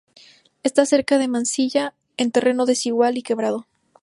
[0.63, 3.67] Está cerca de Mansilla, en terreno desigual y quebrado.